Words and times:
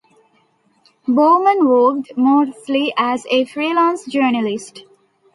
Bowman 1.07 1.67
worked 1.67 2.17
mostly 2.17 2.91
as 2.97 3.27
a 3.29 3.45
freelance 3.45 4.03
journalist. 4.07 4.83